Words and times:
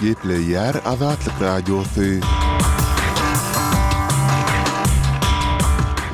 gepleýär 0.00 0.80
Azatlık 0.84 1.40
Radyosu. 1.40 2.77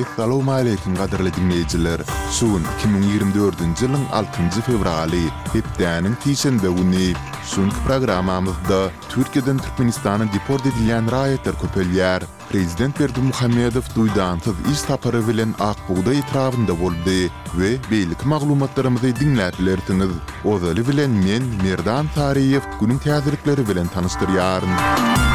Assalamu 0.03 0.51
alaykum 0.53 0.95
gadirli 0.99 1.31
dinleyijiler. 1.37 2.01
Suwun 2.37 2.65
2024-nji 2.69 3.87
ýylyň 3.87 4.07
6-njy 4.23 4.63
fevraly 4.69 5.21
hepdeniň 5.53 6.17
tiýişinde 6.25 6.71
güni 6.79 7.13
Sunk 7.51 7.77
programamyzda 7.85 8.79
Türkiýeden 9.13 9.61
Türkmenistanyň 9.63 10.33
deport 10.35 10.67
edilýän 10.67 11.07
raýatlar 11.15 11.55
köpelýär. 11.63 12.27
Prezident 12.51 12.99
Berdi 12.99 13.21
Muhammedow 13.29 13.87
duýdantyz 13.95 14.57
iş 14.73 14.83
tapary 14.89 15.23
bilen 15.29 15.55
Akbuda 15.71 16.15
etrawynda 16.23 16.75
boldy 16.83 17.21
we 17.59 17.71
beýlik 17.91 18.25
maglumatlarymyzy 18.35 19.13
dinläpleriňiz. 19.23 20.13
Ozaly 20.45 20.83
bilen 20.91 21.13
men 21.27 21.45
Merdan 21.63 22.11
Tariýew 22.19 22.65
günüň 22.83 22.99
täzelikleri 23.07 23.63
bilen 23.71 23.87
tanystyrýaryn. 23.95 24.75
Müzik 24.75 25.34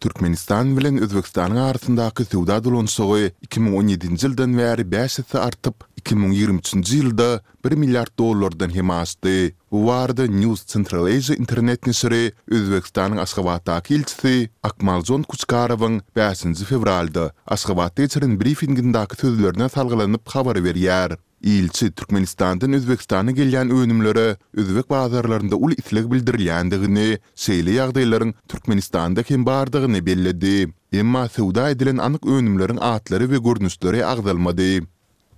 Türkmenistan 0.00 0.76
bilen 0.76 0.98
Özbekistan 0.98 1.50
arasındaky 1.62 2.24
suwda 2.30 2.56
dolanyşygy 2.64 3.24
2017-nji 3.48 4.24
ýyldan 4.28 4.54
bäri 4.60 4.84
bäsitse 4.94 5.36
artyp, 5.48 5.74
2023-nji 6.04 7.00
ýylda 7.02 7.26
1 7.66 7.76
milliard 7.82 8.12
dollardan 8.18 8.72
hem 8.76 8.90
aşdy. 8.90 9.34
Bu 9.70 9.78
News 10.40 10.64
Central 10.66 11.04
Asia 11.06 11.36
internet 11.42 11.86
nesiri 11.86 12.32
Özbekistanyň 12.48 13.20
Aşgabatda 13.26 13.80
kilitli 13.80 14.48
Akmaljon 14.62 15.22
Kuçkarowyň 15.22 16.00
bäsinji 16.16 16.64
fevralda 16.64 17.26
Aşgabatda 17.46 18.08
çyrin 18.08 18.40
briefinginde 18.40 18.98
aýtdyklaryna 19.04 19.68
salgylanyp 19.68 20.28
habar 20.28 20.56
berýär. 20.56 21.18
Ilçi 21.42 21.92
Türkmenistan'dan 21.92 22.72
Özbekistan'a 22.72 23.30
gelýän 23.30 23.70
öwünimlere 23.70 24.36
Özbek 24.54 24.90
bazarlarynda 24.90 25.56
ul 25.56 25.72
islek 25.72 26.04
bildirilýändigini, 26.12 27.18
şeýle 27.36 27.70
ýagdaýlaryň 27.80 28.34
Türkmenistan'da 28.48 29.22
kim 29.22 29.46
bardygyny 29.46 29.98
bellädi. 30.06 30.72
Emma 30.92 31.28
sowda 31.28 31.70
edilen 31.70 31.96
anyk 31.96 32.26
öwünimleriň 32.26 32.78
adlary 32.80 33.24
we 33.32 33.38
görnüşleri 33.38 34.06
agdalmady. 34.06 34.80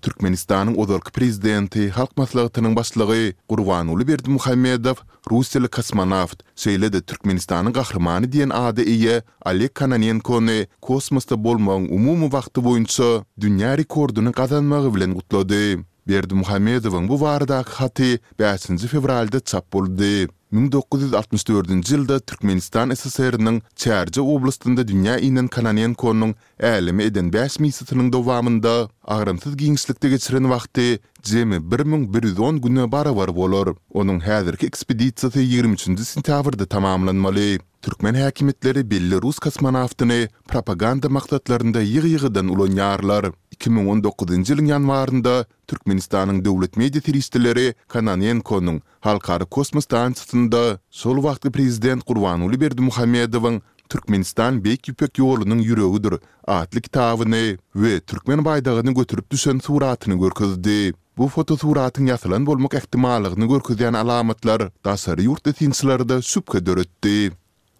Türkmenistan'ın 0.02 0.74
ozorki 0.74 1.12
prezidenti, 1.12 1.90
halk 1.90 2.16
maslahatının 2.16 2.76
başlığı 2.76 3.32
Berdi 3.48 4.08
Berdimuhammedov, 4.08 4.94
Russiyalı 5.30 5.68
kosmonavt, 5.68 6.42
şeýle 6.56 6.92
de 6.92 7.00
Türkmenistan'ın 7.00 7.72
gahrymany 7.72 8.24
diýen 8.26 8.52
ady 8.52 8.82
ýa 8.82 9.22
Alek 9.44 9.74
Kananenko, 9.74 10.40
kosmosda 10.80 11.34
bolmagyň 11.34 11.86
umumy 11.90 12.32
vaxtı 12.32 12.60
boýunça 12.60 13.22
dünýä 13.40 13.78
rekordyny 13.78 14.30
gazanmagy 14.32 14.94
bilen 14.94 15.14
gutlady. 15.14 15.78
Berdi 16.08 16.34
Muhammedowyň 16.34 17.08
bu 17.08 17.20
varda 17.20 17.62
haty 17.66 18.18
5-nji 18.38 18.86
fevralda 18.90 19.40
çap 19.40 19.72
boldy. 19.72 20.26
1964-nji 20.52 21.94
ýylda 21.96 22.16
Türkmenistan 22.28 22.90
SSR-iniň 22.90 23.60
Çärji 23.80 24.20
oblastynda 24.20 24.82
dünýä 24.88 25.14
inen 25.28 25.46
Kananenko-nyň 25.54 26.34
älimi 26.70 27.06
eden 27.08 27.30
5 27.32 27.56
mesiýetiniň 27.64 28.10
dowamynda 28.12 28.74
agrymsyz 29.16 29.54
giňişlikde 29.62 30.08
geçiren 30.16 30.42
wagty 30.50 30.88
jemi 31.24 31.62
1110 31.72 32.60
güne 32.60 32.92
barabar 32.92 33.34
bolar. 33.36 33.68
Onuň 33.94 34.20
häzirki 34.20 34.66
ekspediýasy 34.68 35.26
23-nji 35.38 36.04
sentýabrda 36.12 36.66
tamamlanmaly. 36.66 37.58
Türkmen 37.82 38.14
häkimetleri 38.14 38.90
belli 38.90 39.22
rus 39.22 39.38
kosmonavtyny 39.38 40.28
propaganda 40.48 41.08
maksatlarynda 41.08 41.80
ýygy-ýygydan 41.82 42.50
ulanýarlar. 42.52 43.32
2019-njy 43.56 44.52
ýylyň 44.52 44.68
ýanwarynda 44.74 45.34
Türkmenistanyň 45.72 46.44
döwlet 46.44 46.76
media 46.76 47.00
tiristleri 47.00 47.66
Kananenko'nun 47.92 48.82
halkary 49.06 49.46
kosmos 49.56 49.86
stansiýasynda 49.88 50.62
sol 51.02 51.22
wagtly 51.24 51.50
prezident 51.50 52.04
Gurbanuly 52.06 52.58
Berdimuhammedowyň 52.60 53.56
Türkmenistan 53.92 54.58
Beýik 54.64 54.92
Ýüpek 54.92 55.22
ýolunyň 55.22 55.64
ýüregidir 55.64 56.18
atly 56.60 56.84
kitabyny 56.88 57.40
we 57.72 57.94
türkmen 58.00 58.44
baýdagyny 58.44 58.92
götürüp 59.00 59.30
düşen 59.32 59.58
suratyny 59.64 60.20
görkezdi. 60.26 60.76
Bu 61.18 61.28
foto 61.28 61.56
suratyň 61.56 62.12
ýazylan 62.12 62.46
bolmak 62.48 62.76
ähtimallygyny 62.82 63.48
görkezýän 63.54 63.96
alamatlar 64.02 64.68
daşary 64.84 65.24
ýurtda 65.30 65.56
tinçlerde 65.62 66.20
süpke 66.22 66.66
döretdi. 66.66 67.32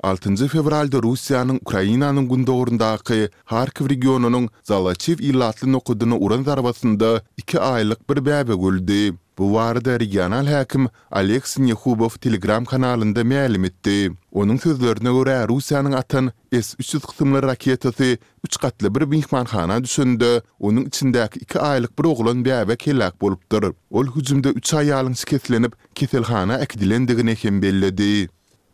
6 0.02 0.48
fevralda 0.48 1.02
Rusiyanın 1.02 1.56
Ukrayinanın 1.56 2.28
gün 2.28 2.46
doğrundaqi 2.46 3.30
Harkiv 3.44 3.88
regionunun 3.90 4.48
Zalachiv 4.64 5.18
illatlı 5.18 5.72
nokudunu 5.72 6.18
uran 6.18 6.46
darbasında 6.46 7.22
iki 7.36 7.60
aylık 7.60 8.10
bir 8.10 8.16
bəbə 8.16 8.54
guldi. 8.64 9.14
Bu 9.38 9.52
varada 9.54 10.00
regional 10.00 10.46
həkim 10.46 10.88
Aleks 11.10 11.58
Nehubov 11.58 12.08
Telegram 12.08 12.64
kanalında 12.64 13.20
məlim 13.20 13.64
etdi. 13.66 14.12
Onun 14.32 14.56
sözlərinə 14.56 15.14
görə 15.20 15.36
Rusiyanın 15.48 15.92
atan 15.92 16.32
S-300 16.52 17.06
qısımlı 17.06 17.38
raketəsi 17.46 18.18
üç 18.46 18.56
qatlı 18.56 18.94
bir 18.94 19.02
mihman 19.02 19.46
xana 19.46 19.84
düşündü. 19.84 20.42
Onun 20.58 20.84
içindəki 20.84 21.38
iki 21.38 21.58
aylıq 21.60 21.94
bir 21.98 22.04
oğlan 22.14 22.44
bir 22.44 22.50
əvə 22.50 22.74
kelləq 22.76 23.72
Ol 23.90 24.06
hücumda 24.16 24.48
üç 24.50 24.74
ayalın 24.74 25.14
şikətlənib 25.22 25.72
kətəl 25.94 26.24
xana 26.32 26.58
əkdiləndəgi 26.66 27.22
nəkən 27.32 27.62
bellidi. 27.62 28.14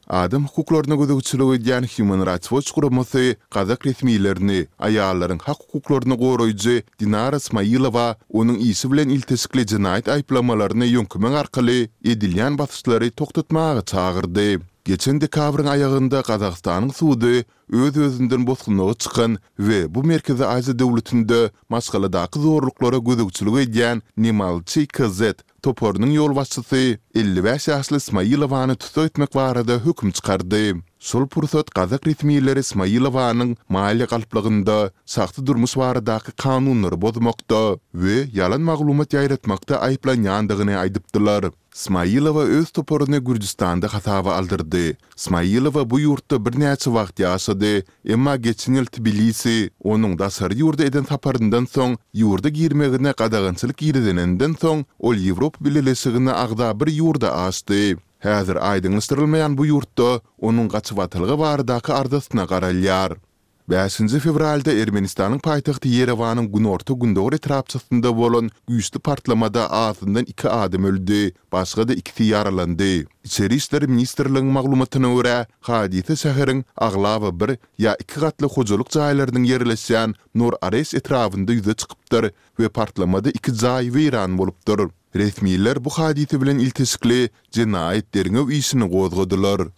Adam 0.08 0.46
hukuklaryna 0.48 0.94
gözegçiligi 1.00 1.58
diýen 1.64 1.86
Human 1.96 2.22
Rights 2.28 2.48
Watch 2.52 2.72
gurumy 2.76 3.34
Gazak 3.56 3.84
resmiýetlerini 3.88 4.56
aýallaryň 4.78 5.38
hak 5.44 5.58
hukuklaryny 5.64 6.16
goraýjy 6.22 6.76
Dinara 7.00 7.38
Smailowa 7.48 8.16
onuň 8.32 8.56
ýeşi 8.68 8.90
bilen 8.92 9.08
iltisikli 9.18 9.62
jinayet 9.72 10.08
aýplamalaryny 10.08 10.88
ýöňkümeň 10.94 11.34
arkaly 11.42 11.76
edilýän 12.04 12.56
basyşlary 12.58 13.10
toktatmagy 13.10 13.82
çagyrdy. 13.92 14.60
Geçen 14.84 15.20
dekabrın 15.20 15.66
ayağında 15.66 16.22
Kazakstan'ın 16.22 16.88
suudu 16.90 17.42
öz 17.72 17.96
özünden 17.96 18.46
bosqunlığı 18.46 18.94
çıkan 18.94 19.38
ve 19.58 19.94
bu 19.94 20.04
merkezi 20.04 20.46
Azi 20.46 20.78
devletinde 20.78 21.50
maskalı 21.68 22.12
dakı 22.12 22.38
zorluklara 22.40 22.98
gözükçülü 22.98 23.62
gedeyen 23.64 24.02
Nimalçi 24.16 24.86
Kizet 24.88 25.38
Topor'nun 25.62 26.10
yol 26.10 26.36
vasçısı 26.36 26.98
55 27.14 27.68
yaşlı 27.68 27.96
İsmail 27.96 28.42
Ava'nı 28.42 28.76
tutu 28.76 29.04
etmek 29.04 29.34
hüküm 29.84 30.10
çıkardı. 30.10 30.72
Sol 30.98 31.26
pürsat 31.28 31.70
Qazak 31.70 32.06
ritmiyyileri 32.06 32.60
İsmail 32.60 33.04
Ava'nın 33.04 33.56
maali 33.68 34.06
kalplığında 34.06 34.92
sahtı 35.06 35.46
durmuş 35.46 35.76
var 35.76 36.06
dakı 36.06 36.32
kanunları 36.32 37.00
bozmakta 37.02 37.76
ve 37.94 38.28
yalan 38.34 38.60
mağlumat 38.60 39.12
yayretmakta 39.12 39.80
ayyplan 39.80 40.22
yandığına 40.22 40.78
aydıptılar. 40.78 41.44
Smailova 41.74 42.42
öz 42.42 42.70
toporuna 42.70 43.18
Gürcistan'da 43.18 43.94
hatava 43.94 44.34
aldırdı. 44.36 44.96
Smailova 45.16 45.90
bu 45.90 46.00
yurtta 46.00 46.44
bir 46.46 46.60
neçü 46.60 46.92
vaxt 46.94 47.20
ýurdy, 47.58 47.82
emma 48.16 48.36
geçen 48.38 48.76
ýyl 48.78 48.86
Tbilisi, 48.92 49.54
onuň 49.82 50.14
da 50.18 50.28
sary 50.30 50.56
ýurdy 50.62 50.86
eden 50.86 51.04
taparyndan 51.08 51.66
soň 51.72 51.96
ýurdy 52.20 52.50
girmegine 52.54 53.12
gadagynçylyk 53.18 53.82
ýerdenenden 53.88 54.54
soň 54.62 54.84
ol 55.02 55.16
Ýewropa 55.18 55.62
bilelesigine 55.66 56.30
agda 56.32 56.72
bir 56.78 56.90
ýurda 56.92 57.32
aşdy. 57.46 57.96
Häzir 58.22 58.56
aýdyň 58.58 58.98
bu 59.56 59.66
ýurtda 59.66 60.20
onuň 60.38 60.68
gaçyp 60.68 60.98
atylgy 60.98 61.36
bardaky 61.38 61.68
daky 61.74 61.92
ardasyna 61.92 62.44
garalýar. 62.44 63.16
5-nji 63.68 64.18
fevralda 64.24 64.72
Ermenistanyň 64.72 65.42
paýtagty 65.44 65.90
Yerewanyň 65.92 66.46
Gunorta 66.52 66.94
Gundor 66.96 67.34
etrapçasynda 67.36 68.14
bolan 68.16 68.46
güýçli 68.70 68.96
partlamada 68.98 69.66
azdan 69.70 70.22
2 70.26 70.48
adam 70.48 70.84
öldi, 70.84 71.34
başga 71.52 71.88
da 71.88 71.92
2 71.92 72.24
yaralandy. 72.24 73.04
İçeri 73.24 73.54
işleri 73.54 73.86
ministerliğinin 73.86 74.46
maglumatına 74.52 75.14
göre 75.14 75.46
hadisi 75.60 76.16
şehrin 76.16 76.64
aglava 76.76 77.40
bir 77.40 77.58
ya 77.78 77.94
iki 78.00 78.14
katlı 78.20 78.46
hocalık 78.48 78.90
cahilerinin 78.90 79.44
yerleşen 79.44 80.14
Nur 80.34 80.52
Ares 80.62 80.94
etrafında 80.94 81.52
yüze 81.52 81.74
çıkıptır 81.74 82.32
ve 82.60 82.68
partlamada 82.68 83.28
iki 83.30 83.54
cahi 83.54 83.94
ve 83.94 84.02
İran 84.02 84.38
olupdır. 84.38 85.84
bu 85.84 85.90
hadisi 85.90 86.40
bilen 86.42 86.58
iltisikli 86.58 87.28
cinayet 87.50 88.14
derine 88.14 88.40
uysini 88.40 88.90
qozgadılar. 88.90 89.68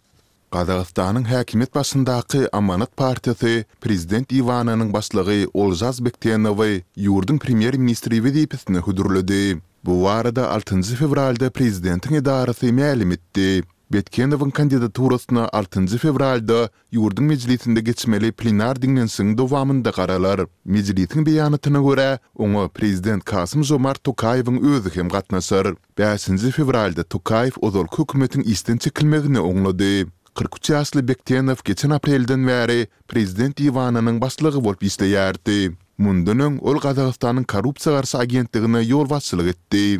Qazaqstanyň 0.50 1.24
häkimet 1.30 1.70
başyndaky 1.74 2.40
Amanat 2.52 2.96
partiýasy 2.98 3.64
prezident 3.80 4.32
Ivananyň 4.32 4.88
başlygy 4.92 5.44
Olzaz 5.54 6.04
Bektenow 6.04 6.62
ýurdun 6.98 7.38
premier 7.38 7.76
ministri 7.76 8.18
wezipetini 8.24 8.78
hudurlady. 8.78 9.58
Bu 9.84 9.92
warda 10.02 10.50
6-njy 10.58 10.96
fevralda 10.98 11.50
prezidentiň 11.50 12.16
edarasy 12.20 12.72
ma'lum 12.72 13.14
etdi. 13.14 13.62
Bektenowyň 13.94 14.50
kandidaturasyna 14.50 15.46
6-njy 15.54 15.98
fevralda 16.02 16.68
ýurdun 16.92 17.30
mejlisinde 17.30 17.80
geçmeli 17.80 18.32
plenar 18.32 18.82
dinlensiň 18.82 19.36
dowamynda 19.38 19.90
garalar. 19.90 20.46
Mejlisiň 20.64 21.26
beýanatyna 21.30 21.78
görä, 21.88 22.18
oňa 22.34 22.66
prezident 22.74 23.22
Kasym 23.24 23.62
Jomart 23.62 24.02
Tokaýewiň 24.02 24.58
özü 24.72 24.96
hem 24.98 25.08
gatnaşar. 25.14 25.70
5-nji 25.98 26.50
fevralda 26.50 27.02
Tokaýew 27.16 27.62
ozalky 27.62 28.02
hökümetiň 28.02 28.42
isten 28.50 28.78
çekilmegini 28.82 29.38
oňlady. 29.40 30.08
43 30.34 30.70
asly 30.74 31.08
Bektenov 31.08 31.56
geçen 31.64 31.90
aprelden 31.94 32.44
bäri 32.48 32.86
prezident 33.08 33.58
diwanynyň 33.58 34.20
başlygy 34.20 34.60
bolup 34.64 34.82
işleýärdi. 34.84 35.72
Mundanyň 36.04 36.60
ol 36.70 36.78
Gazagystanyň 36.86 37.44
korrupsiýa 37.44 37.96
garşy 37.98 38.18
agentligine 38.24 38.84
ýol 38.92 39.08
wasylyk 39.14 39.54
etdi. 39.56 39.98